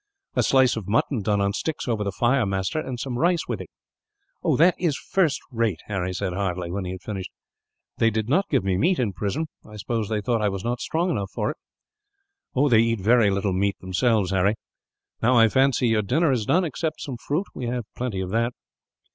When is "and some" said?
2.79-3.19